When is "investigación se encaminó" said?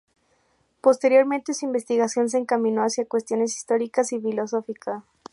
1.67-2.81